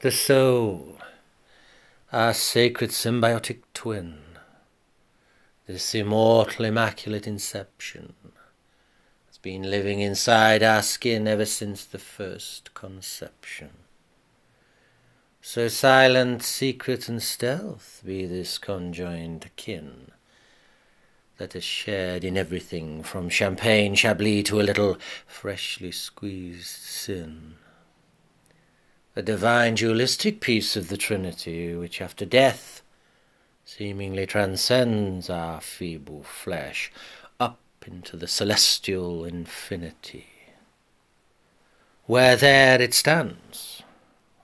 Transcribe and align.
The 0.00 0.12
soul, 0.12 0.96
our 2.12 2.32
sacred 2.32 2.90
symbiotic 2.90 3.62
twin, 3.74 4.18
this 5.66 5.92
immortal 5.92 6.66
immaculate 6.66 7.26
inception, 7.26 8.14
has 9.26 9.38
been 9.38 9.62
living 9.62 9.98
inside 9.98 10.62
our 10.62 10.82
skin 10.82 11.26
ever 11.26 11.44
since 11.44 11.84
the 11.84 11.98
first 11.98 12.74
conception. 12.74 13.70
So 15.42 15.66
silent, 15.66 16.44
secret, 16.44 17.08
and 17.08 17.20
stealth 17.20 18.00
be 18.06 18.24
this 18.24 18.56
conjoined 18.56 19.50
kin 19.56 20.12
that 21.38 21.56
is 21.56 21.64
shared 21.64 22.22
in 22.22 22.36
everything 22.36 23.02
from 23.02 23.28
champagne 23.28 23.96
chablis 23.96 24.44
to 24.44 24.60
a 24.60 24.62
little 24.62 24.96
freshly 25.26 25.90
squeezed 25.90 26.66
sin 26.66 27.56
a 29.18 29.22
divine 29.22 29.74
dualistic 29.74 30.40
piece 30.40 30.76
of 30.76 30.86
the 30.86 30.96
Trinity, 30.96 31.74
which 31.74 32.00
after 32.00 32.24
death 32.24 32.82
seemingly 33.64 34.24
transcends 34.24 35.28
our 35.28 35.60
feeble 35.60 36.22
flesh 36.22 36.92
up 37.40 37.58
into 37.84 38.16
the 38.16 38.28
celestial 38.28 39.24
infinity, 39.24 40.28
where 42.06 42.36
there 42.36 42.80
it 42.80 42.94
stands 42.94 43.82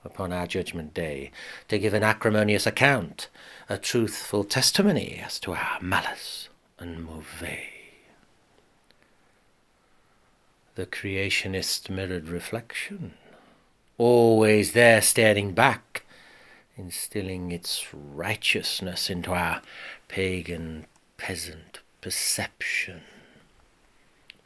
upon 0.04 0.32
our 0.32 0.48
judgment 0.48 0.92
day 0.92 1.30
to 1.68 1.78
give 1.78 1.94
an 1.94 2.02
acrimonious 2.02 2.66
account, 2.66 3.28
a 3.68 3.78
truthful 3.78 4.42
testimony 4.42 5.22
as 5.24 5.38
to 5.38 5.52
our 5.52 5.80
malice 5.80 6.48
and 6.80 7.04
mauvais. 7.04 7.70
The 10.74 10.86
creationist 10.86 11.88
mirrored 11.88 12.26
reflection 12.26 13.14
always 13.98 14.72
there 14.72 15.00
staring 15.00 15.52
back, 15.52 16.04
instilling 16.76 17.52
its 17.52 17.86
righteousness 17.92 19.08
into 19.08 19.32
our 19.32 19.62
pagan 20.08 20.86
peasant 21.16 21.80
perception. 22.00 23.02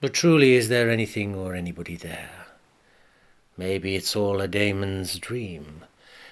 But 0.00 0.14
truly, 0.14 0.54
is 0.54 0.68
there 0.68 0.90
anything 0.90 1.34
or 1.34 1.54
anybody 1.54 1.96
there? 1.96 2.46
Maybe 3.56 3.96
it's 3.96 4.14
all 4.14 4.40
a 4.40 4.46
daemon's 4.46 5.18
dream, 5.18 5.84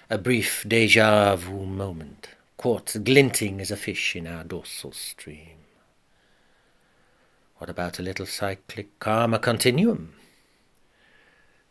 a 0.08 0.18
brief 0.18 0.64
deja 0.68 1.34
vu 1.34 1.66
moment, 1.66 2.28
caught 2.56 2.96
glinting 3.02 3.60
as 3.60 3.72
a 3.72 3.76
fish 3.76 4.14
in 4.14 4.28
our 4.28 4.44
dorsal 4.44 4.92
stream. 4.92 5.58
What 7.58 7.68
about 7.68 7.98
a 7.98 8.02
little 8.02 8.26
cyclic 8.26 8.98
karma 9.00 9.40
continuum? 9.40 10.12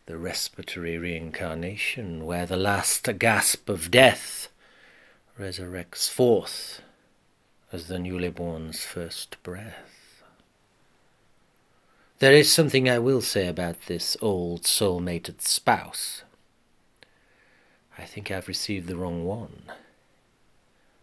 The 0.06 0.16
respiratory 0.16 0.96
reincarnation, 0.96 2.24
where 2.24 2.46
the 2.46 2.56
last 2.56 3.08
gasp 3.18 3.68
of 3.68 3.90
death 3.90 4.48
resurrects 5.38 6.08
forth 6.08 6.80
as 7.72 7.88
the 7.88 7.98
newly 7.98 8.30
born's 8.30 8.84
first 8.84 9.36
breath. 9.42 10.22
There 12.18 12.32
is 12.32 12.50
something 12.50 12.88
I 12.88 12.98
will 12.98 13.20
say 13.20 13.46
about 13.46 13.82
this 13.86 14.16
old 14.22 14.64
soul-mated 14.64 15.42
spouse. 15.42 16.22
I 17.98 18.04
think 18.04 18.30
I've 18.30 18.48
received 18.48 18.86
the 18.86 18.96
wrong 18.96 19.24
one. 19.24 19.64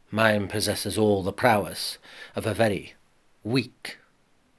Mine 0.10 0.48
possesses 0.48 0.98
all 0.98 1.24
the 1.24 1.34
prowess 1.34 1.98
of 2.36 2.46
a 2.46 2.54
very 2.54 2.94
weak 3.44 3.98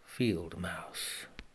field 0.04 0.60
mouse. 0.60 1.26